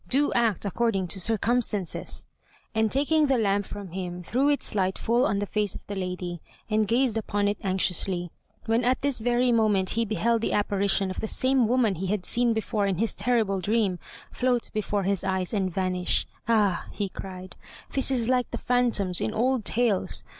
[0.09, 2.25] "Do act according to circumstances,"
[2.73, 5.95] and taking the lamp from him threw its light full on the face of the
[5.95, 8.31] lady, and gazed upon it anxiously,
[8.65, 12.25] when at this very moment he beheld the apparition of the same woman he had
[12.25, 13.99] seen before in his terrible dream,
[14.31, 16.25] float before his eyes and vanish.
[16.47, 17.55] "Ah!" he cried,
[17.91, 20.23] "this is like the phantoms in old tales.